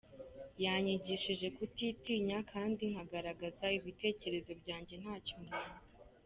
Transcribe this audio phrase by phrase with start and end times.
[0.63, 5.75] Yanyigishije kutitinya kandi nkagaragaza ibitekerezo byanjye ntacyo ntinya.